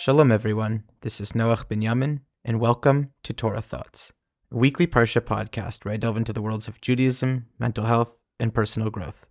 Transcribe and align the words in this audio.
Shalom, 0.00 0.30
everyone. 0.30 0.84
This 1.00 1.20
is 1.20 1.32
Noach 1.32 1.64
Binyamin, 1.64 2.20
and 2.44 2.60
welcome 2.60 3.10
to 3.24 3.32
Torah 3.32 3.60
Thoughts, 3.60 4.12
a 4.52 4.56
weekly 4.56 4.86
Parsha 4.86 5.20
podcast 5.20 5.84
where 5.84 5.92
I 5.92 5.96
delve 5.96 6.16
into 6.16 6.32
the 6.32 6.40
worlds 6.40 6.68
of 6.68 6.80
Judaism, 6.80 7.46
mental 7.58 7.84
health, 7.84 8.20
and 8.38 8.54
personal 8.54 8.90
growth. 8.90 9.26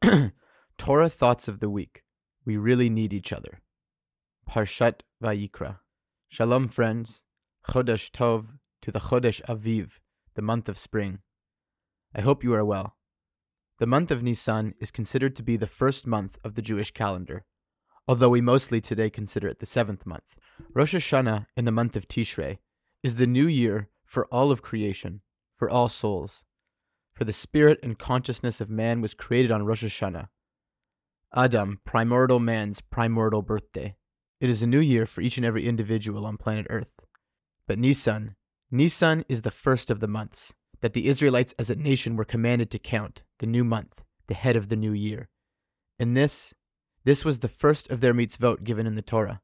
Torah 0.78 1.08
Thoughts 1.08 1.48
of 1.48 1.58
the 1.58 1.68
Week. 1.68 2.04
We 2.46 2.56
really 2.56 2.88
need 2.88 3.12
each 3.12 3.32
other. 3.32 3.62
Parshat 4.48 5.00
Vayikra. 5.20 5.78
Shalom, 6.28 6.68
friends. 6.68 7.24
Chodesh 7.68 8.08
Tov 8.12 8.58
to 8.82 8.92
the 8.92 9.00
Chodesh 9.00 9.42
Aviv, 9.46 9.98
the 10.36 10.42
month 10.42 10.68
of 10.68 10.78
spring. 10.78 11.18
I 12.14 12.20
hope 12.20 12.44
you 12.44 12.54
are 12.54 12.64
well. 12.64 12.94
The 13.78 13.88
month 13.88 14.12
of 14.12 14.22
Nisan 14.22 14.74
is 14.78 14.92
considered 14.92 15.34
to 15.34 15.42
be 15.42 15.56
the 15.56 15.66
first 15.66 16.06
month 16.06 16.38
of 16.44 16.54
the 16.54 16.62
Jewish 16.62 16.92
calendar 16.92 17.44
although 18.06 18.30
we 18.30 18.40
mostly 18.40 18.80
today 18.80 19.10
consider 19.10 19.48
it 19.48 19.58
the 19.58 19.66
seventh 19.66 20.06
month. 20.06 20.36
Rosh 20.74 20.94
Hashanah 20.94 21.46
in 21.56 21.64
the 21.64 21.72
month 21.72 21.96
of 21.96 22.08
Tishrei 22.08 22.58
is 23.02 23.16
the 23.16 23.26
new 23.26 23.46
year 23.46 23.88
for 24.04 24.26
all 24.26 24.50
of 24.50 24.62
creation, 24.62 25.20
for 25.54 25.70
all 25.70 25.88
souls. 25.88 26.44
For 27.14 27.24
the 27.24 27.32
spirit 27.32 27.78
and 27.82 27.98
consciousness 27.98 28.60
of 28.60 28.70
man 28.70 29.00
was 29.00 29.14
created 29.14 29.50
on 29.50 29.64
Rosh 29.64 29.84
Hashanah. 29.84 30.28
Adam, 31.34 31.80
primordial 31.84 32.40
man's 32.40 32.80
primordial 32.80 33.42
birthday. 33.42 33.96
It 34.40 34.50
is 34.50 34.62
a 34.62 34.66
new 34.66 34.80
year 34.80 35.06
for 35.06 35.20
each 35.20 35.36
and 35.36 35.46
every 35.46 35.66
individual 35.66 36.26
on 36.26 36.36
planet 36.36 36.66
Earth. 36.68 37.00
But 37.66 37.78
Nisan, 37.78 38.36
Nisan 38.70 39.24
is 39.28 39.42
the 39.42 39.50
first 39.50 39.90
of 39.90 40.00
the 40.00 40.08
months 40.08 40.52
that 40.80 40.92
the 40.92 41.06
Israelites 41.06 41.54
as 41.58 41.70
a 41.70 41.76
nation 41.76 42.16
were 42.16 42.24
commanded 42.24 42.70
to 42.72 42.78
count, 42.78 43.22
the 43.38 43.46
new 43.46 43.64
month, 43.64 44.02
the 44.26 44.34
head 44.34 44.56
of 44.56 44.68
the 44.68 44.76
new 44.76 44.92
year. 44.92 45.28
And 45.98 46.16
this 46.16 46.52
this 47.04 47.24
was 47.24 47.40
the 47.40 47.48
first 47.48 47.90
of 47.90 48.00
their 48.00 48.14
mitzvot 48.14 48.64
given 48.64 48.86
in 48.86 48.94
the 48.94 49.02
Torah. 49.02 49.40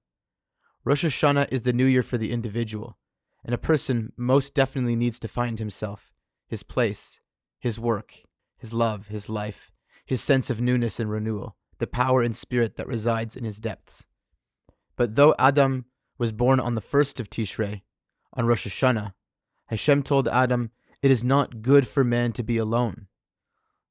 Rosh 0.85 1.05
Hashanah 1.05 1.49
is 1.51 1.63
the 1.63 1.73
new 1.73 1.85
year 1.85 2.03
for 2.03 2.17
the 2.17 2.31
individual, 2.31 2.97
and 3.45 3.55
a 3.55 3.59
person 3.59 4.13
most 4.17 4.55
definitely 4.55 4.97
needs 4.97 5.19
to 5.19 5.29
find 5.29 5.59
himself, 5.59 6.13
his 6.47 6.63
place, 6.63 7.21
his 7.59 7.81
work, 7.81 8.15
his 8.57 8.73
love, 8.73 9.09
his 9.09 9.29
life, 9.29 9.73
his 10.07 10.23
sense 10.23 10.51
of 10.51 10.61
newness 10.61 11.01
and 11.01 11.11
renewal, 11.11 11.57
the 11.79 11.87
power 11.87 12.23
and 12.23 12.37
spirit 12.37 12.77
that 12.77 12.87
resides 12.87 13.37
in 13.37 13.45
his 13.45 13.59
depths. 13.59 14.07
But 14.97 15.17
though 15.17 15.35
Adam 15.39 15.87
was 16.17 16.33
born 16.33 16.61
on 16.61 16.75
the 16.75 16.81
first 16.81 17.21
of 17.21 17.29
Tishrei, 17.29 17.83
on 18.35 18.47
Rosh 18.47 18.67
Hashanah, 18.67 19.15
Hashem 19.67 20.03
told 20.03 20.29
Adam, 20.29 20.71
It 21.03 21.11
is 21.11 21.25
not 21.25 21.63
good 21.63 21.87
for 21.87 22.05
man 22.05 22.33
to 22.33 22.43
be 22.43 22.57
alone. 22.57 23.09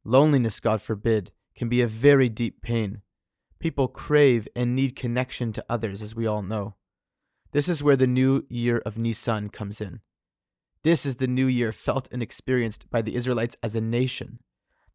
Loneliness, 0.04 0.60
God 0.60 0.82
forbid, 0.82 1.32
can 1.56 1.70
be 1.70 1.82
a 1.82 1.88
very 1.88 2.30
deep 2.30 2.62
pain 2.62 3.02
People 3.60 3.88
crave 3.88 4.48
and 4.56 4.76
need 4.76 4.96
connection 4.96 5.52
to 5.54 5.66
others, 5.68 6.02
as 6.02 6.16
we 6.16 6.28
all 6.28 6.42
know. 6.42 6.76
This 7.52 7.68
is 7.68 7.82
where 7.82 7.96
the 7.96 8.08
new 8.08 8.46
year 8.50 8.82
of 8.86 8.98
Nisan 8.98 9.50
comes 9.50 9.82
in. 9.82 10.02
This 10.84 11.06
is 11.06 11.16
the 11.16 11.28
new 11.28 11.48
year 11.48 11.72
felt 11.72 12.08
and 12.12 12.22
experienced 12.22 12.90
by 12.90 13.02
the 13.02 13.16
Israelites 13.16 13.58
as 13.64 13.76
a 13.76 13.82
nation. 13.82 14.40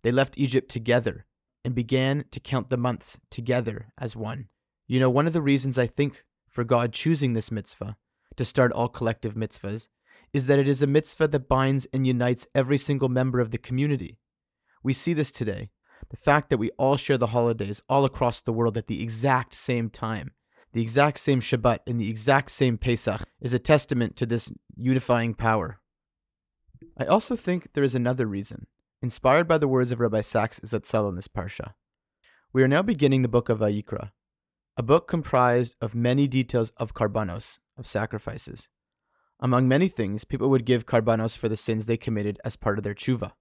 They 0.03 0.13
left 0.13 0.39
Egypt 0.39 0.71
together 0.71 1.27
and 1.65 1.75
began 1.75 2.25
to 2.31 2.41
count 2.41 2.69
the 2.69 2.77
months 2.77 3.19
together 3.31 3.93
as 3.99 4.17
one. 4.17 4.49
You 4.87 5.01
know, 5.01 5.11
one 5.11 5.27
of 5.27 5.33
the 5.33 5.43
reasons 5.43 5.79
I 5.79 5.87
think 5.87 6.25
for 6.49 6.65
God 6.65 6.93
choosing 6.93 7.33
this 7.33 7.51
mitzvah 7.51 7.97
to 8.37 8.45
start 8.45 8.73
all 8.73 8.89
collective 8.89 9.35
mitzvahs 9.35 9.89
is 10.33 10.47
that 10.47 10.59
it 10.59 10.69
is 10.69 10.83
a 10.83 10.87
mitzvah 10.87 11.29
that 11.29 11.49
binds 11.49 11.87
and 11.93 12.07
unites 12.07 12.47
every 12.55 12.79
single 12.79 13.09
member 13.09 13.41
of 13.41 13.51
the 13.51 13.59
community. 13.59 14.19
We 14.83 14.93
see 14.93 15.13
this 15.13 15.31
today 15.31 15.71
the 16.13 16.19
fact 16.19 16.51
that 16.51 16.59
we 16.59 16.71
all 16.73 16.97
share 16.97 17.17
the 17.17 17.29
holidays 17.29 17.81
all 17.89 18.05
across 18.05 18.43
the 18.43 18.53
world 18.53 18.77
at 18.77 18.87
the 18.87 19.03
exact 19.03 19.55
same 19.55 19.89
time, 19.89 20.33
the 20.75 20.83
exact 20.83 21.19
same 21.19 21.41
Shabbat, 21.41 21.79
and 21.87 21.99
the 21.99 22.11
exact 22.11 22.51
same 22.51 22.77
Pesach 22.77 23.23
is 23.41 23.55
a 23.55 23.59
testament 23.59 24.15
to 24.17 24.27
this 24.27 24.53
unifying 24.77 25.33
power. 25.33 25.81
I 26.99 27.07
also 27.07 27.35
think 27.35 27.73
there 27.73 27.83
is 27.83 27.95
another 27.95 28.27
reason, 28.27 28.67
inspired 29.01 29.49
by 29.49 29.57
the 29.57 29.67
words 29.67 29.91
of 29.91 30.01
Rabbi 30.01 30.21
Sacks 30.21 30.61
Zatzal 30.61 31.09
in 31.09 31.17
this 31.17 31.29
parsha. 31.29 31.73
We 32.53 32.63
are 32.63 32.69
now 32.69 32.83
beginning 32.83 33.23
the 33.23 33.29
book 33.29 33.49
of 33.49 33.61
Vayikra, 33.61 34.11
a 34.77 34.83
book 34.83 35.09
comprised 35.09 35.77
of 35.81 35.95
many 35.95 36.29
details 36.29 36.73
of 36.77 36.93
karbanos, 36.93 37.59
of 37.79 37.87
sacrifices. 37.87 38.69
Among 39.41 39.67
many 39.67 39.89
things, 39.89 40.25
people 40.25 40.51
would 40.51 40.67
give 40.67 40.85
karbanos 40.85 41.39
for 41.39 41.49
the 41.49 41.57
sins 41.57 41.87
they 41.87 41.97
committed 41.97 42.39
as 42.45 42.57
part 42.57 42.77
of 42.77 42.85
their 42.85 42.95
tshuva. 42.95 43.33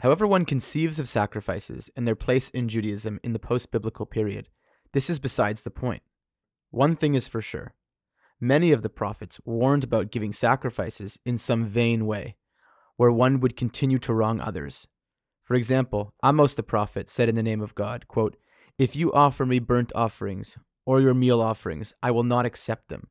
However, 0.00 0.26
one 0.26 0.46
conceives 0.46 0.98
of 0.98 1.08
sacrifices 1.08 1.90
and 1.94 2.06
their 2.06 2.16
place 2.16 2.48
in 2.50 2.68
Judaism 2.68 3.20
in 3.22 3.34
the 3.34 3.38
post 3.38 3.70
biblical 3.70 4.06
period, 4.06 4.48
this 4.92 5.10
is 5.10 5.18
besides 5.18 5.62
the 5.62 5.70
point. 5.70 6.02
One 6.70 6.96
thing 6.96 7.14
is 7.14 7.28
for 7.28 7.40
sure 7.40 7.74
many 8.42 8.72
of 8.72 8.80
the 8.80 8.88
prophets 8.88 9.38
warned 9.44 9.84
about 9.84 10.10
giving 10.10 10.32
sacrifices 10.32 11.18
in 11.26 11.36
some 11.36 11.66
vain 11.66 12.06
way, 12.06 12.36
where 12.96 13.12
one 13.12 13.38
would 13.38 13.54
continue 13.54 13.98
to 13.98 14.14
wrong 14.14 14.40
others. 14.40 14.88
For 15.42 15.54
example, 15.54 16.14
Amos 16.24 16.54
the 16.54 16.62
prophet 16.62 17.10
said 17.10 17.28
in 17.28 17.34
the 17.34 17.42
name 17.42 17.60
of 17.60 17.74
God, 17.74 18.08
quote, 18.08 18.38
If 18.78 18.96
you 18.96 19.12
offer 19.12 19.44
me 19.44 19.58
burnt 19.58 19.92
offerings 19.94 20.56
or 20.86 21.02
your 21.02 21.12
meal 21.12 21.42
offerings, 21.42 21.92
I 22.02 22.10
will 22.12 22.22
not 22.22 22.46
accept 22.46 22.88
them. 22.88 23.08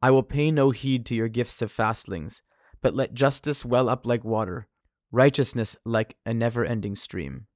I 0.00 0.12
will 0.12 0.22
pay 0.22 0.52
no 0.52 0.70
heed 0.70 1.04
to 1.06 1.16
your 1.16 1.28
gifts 1.28 1.60
of 1.60 1.72
fastlings, 1.72 2.42
but 2.80 2.94
let 2.94 3.14
justice 3.14 3.64
well 3.64 3.88
up 3.88 4.06
like 4.06 4.22
water 4.22 4.68
righteousness 5.10 5.76
like 5.84 6.16
a 6.26 6.34
never 6.34 6.64
ending 6.64 6.96
stream. 6.96 7.46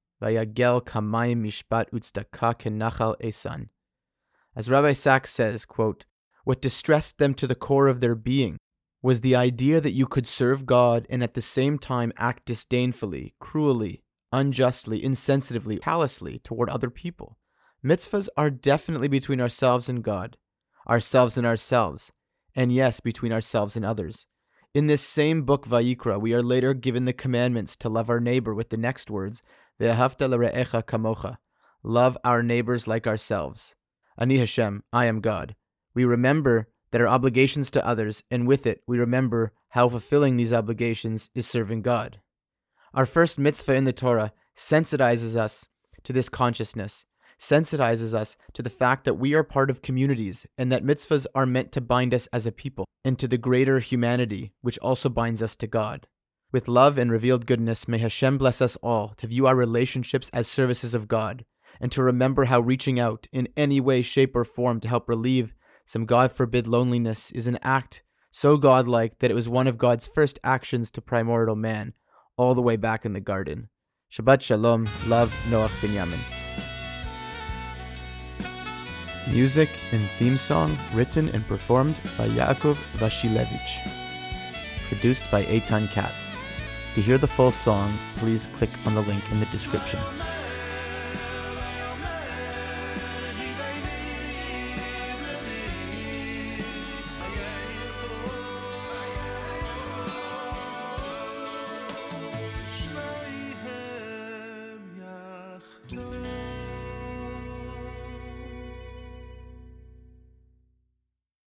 As 4.55 4.69
Rabbi 4.69 4.93
Sacks 4.93 5.31
says, 5.31 5.65
quote, 5.65 6.05
what 6.43 6.61
distressed 6.61 7.17
them 7.17 7.33
to 7.35 7.47
the 7.47 7.55
core 7.55 7.87
of 7.87 7.99
their 7.99 8.15
being 8.15 8.57
was 9.01 9.21
the 9.21 9.35
idea 9.35 9.81
that 9.81 9.91
you 9.91 10.05
could 10.05 10.27
serve 10.27 10.65
God 10.65 11.05
and 11.09 11.23
at 11.23 11.33
the 11.33 11.41
same 11.41 11.77
time 11.77 12.13
act 12.17 12.45
disdainfully, 12.45 13.33
cruelly, 13.39 14.03
unjustly, 14.31 15.01
insensitively, 15.01 15.81
callously 15.81 16.39
toward 16.39 16.69
other 16.69 16.89
people. 16.89 17.37
Mitzvahs 17.83 18.29
are 18.37 18.49
definitely 18.49 19.09
between 19.09 19.41
ourselves 19.41 19.89
and 19.89 20.03
God, 20.03 20.37
ourselves 20.87 21.37
and 21.37 21.45
ourselves, 21.45 22.11
and 22.55 22.71
yes, 22.71 22.99
between 22.99 23.33
ourselves 23.33 23.75
and 23.75 23.85
others. 23.85 24.25
In 24.73 24.87
this 24.87 25.03
same 25.03 25.43
book, 25.43 25.67
Vayikra, 25.67 26.19
we 26.19 26.33
are 26.33 26.41
later 26.41 26.73
given 26.73 27.05
the 27.05 27.13
commandments 27.13 27.75
to 27.75 27.89
love 27.89 28.09
our 28.09 28.19
neighbor 28.19 28.55
with 28.55 28.69
the 28.69 28.77
next 28.77 29.11
words, 29.11 29.43
Ve'ahavta 29.79 30.83
kamocha, 30.83 31.37
love 31.83 32.17
our 32.23 32.41
neighbors 32.41 32.87
like 32.87 33.05
ourselves. 33.05 33.75
Ani 34.17 34.39
Hashem, 34.39 34.83
I 34.91 35.05
am 35.05 35.21
God. 35.21 35.55
We 35.93 36.05
remember 36.05 36.69
that 36.89 37.01
our 37.01 37.07
obligations 37.07 37.69
to 37.69 37.85
others, 37.85 38.23
and 38.31 38.47
with 38.47 38.65
it, 38.65 38.81
we 38.87 38.97
remember 38.97 39.53
how 39.69 39.89
fulfilling 39.89 40.37
these 40.37 40.51
obligations 40.51 41.29
is 41.35 41.47
serving 41.47 41.83
God. 41.83 42.19
Our 42.95 43.05
first 43.05 43.37
mitzvah 43.37 43.75
in 43.75 43.83
the 43.83 43.93
Torah 43.93 44.33
sensitizes 44.57 45.35
us 45.35 45.69
to 46.01 46.11
this 46.11 46.29
consciousness 46.29 47.05
sensitizes 47.43 48.13
us 48.13 48.37
to 48.53 48.61
the 48.61 48.69
fact 48.69 49.03
that 49.05 49.15
we 49.15 49.33
are 49.33 49.43
part 49.43 49.69
of 49.69 49.81
communities 49.81 50.45
and 50.57 50.71
that 50.71 50.85
mitzvahs 50.85 51.25
are 51.35 51.45
meant 51.45 51.71
to 51.73 51.81
bind 51.81 52.13
us 52.13 52.27
as 52.31 52.45
a 52.45 52.51
people 52.51 52.85
and 53.03 53.19
to 53.19 53.27
the 53.27 53.37
greater 53.37 53.79
humanity, 53.79 54.53
which 54.61 54.79
also 54.79 55.09
binds 55.09 55.41
us 55.41 55.55
to 55.57 55.67
God. 55.67 56.07
With 56.51 56.67
love 56.67 56.97
and 56.97 57.11
revealed 57.11 57.45
goodness, 57.45 57.87
may 57.87 57.97
Hashem 57.97 58.37
bless 58.37 58.61
us 58.61 58.77
all 58.77 59.13
to 59.17 59.27
view 59.27 59.47
our 59.47 59.55
relationships 59.55 60.29
as 60.31 60.47
services 60.47 60.93
of 60.93 61.07
God 61.07 61.45
and 61.81 61.91
to 61.91 62.03
remember 62.03 62.45
how 62.45 62.59
reaching 62.59 62.99
out 62.99 63.27
in 63.33 63.49
any 63.57 63.81
way, 63.81 64.01
shape, 64.01 64.35
or 64.35 64.45
form 64.45 64.79
to 64.79 64.87
help 64.87 65.09
relieve 65.09 65.53
some 65.85 66.05
God 66.05 66.31
forbid 66.31 66.67
loneliness 66.67 67.31
is 67.31 67.47
an 67.47 67.59
act 67.61 68.03
so 68.31 68.57
godlike 68.57 69.19
that 69.19 69.29
it 69.29 69.35
was 69.35 69.47
one 69.47 69.67
of 69.67 69.77
God's 69.77 70.07
first 70.07 70.39
actions 70.43 70.89
to 70.91 71.01
primordial 71.01 71.55
man, 71.55 71.93
all 72.35 72.55
the 72.55 72.63
way 72.63 72.77
back 72.77 73.05
in 73.05 73.13
the 73.13 73.19
garden. 73.19 73.69
Shabbat 74.11 74.41
Shalom, 74.41 74.89
love 75.07 75.33
Noach 75.49 75.79
Binyamin. 75.81 76.32
Music 79.31 79.69
and 79.93 80.05
theme 80.19 80.37
song 80.37 80.77
written 80.93 81.29
and 81.29 81.47
performed 81.47 81.95
by 82.17 82.27
Yaakov 82.27 82.75
Vashilevich. 82.97 83.79
Produced 84.89 85.31
by 85.31 85.43
Eitan 85.45 85.89
Katz. 85.91 86.35
To 86.95 87.01
hear 87.01 87.17
the 87.17 87.27
full 87.27 87.51
song, 87.51 87.97
please 88.17 88.47
click 88.57 88.69
on 88.85 88.95
the 88.95 89.01
link 89.01 89.23
in 89.31 89.39
the 89.39 89.45
description. 89.45 89.99